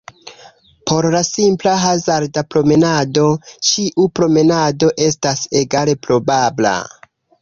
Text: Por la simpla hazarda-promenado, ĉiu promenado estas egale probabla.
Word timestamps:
Por 0.91 1.07
la 1.15 1.19
simpla 1.27 1.73
hazarda-promenado, 1.81 3.25
ĉiu 3.69 4.07
promenado 4.21 4.91
estas 5.09 5.45
egale 5.61 5.99
probabla. 6.09 6.75